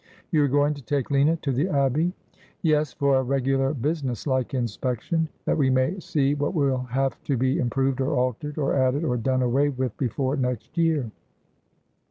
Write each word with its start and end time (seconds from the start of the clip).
'You 0.31 0.43
are 0.43 0.47
going 0.47 0.73
to 0.73 0.81
take 0.81 1.11
Lina 1.11 1.35
to 1.43 1.51
the 1.51 1.69
Abbey?'' 1.69 2.15
Yes, 2.63 2.91
for 2.91 3.17
a 3.17 3.21
regular 3.21 3.71
businesslike 3.75 4.55
inspection; 4.55 5.29
that 5.45 5.59
we 5.59 5.69
may 5.69 5.99
see 5.99 6.33
what 6.33 6.55
will 6.55 6.79
have 6.89 7.23
to 7.25 7.37
be 7.37 7.59
improved 7.59 8.01
or 8.01 8.17
altered, 8.17 8.57
or 8.57 8.73
added 8.73 9.03
or 9.03 9.15
done 9.15 9.43
away 9.43 9.69
with 9.69 9.95
before 9.97 10.35
next 10.37 10.75
year.' 10.75 11.11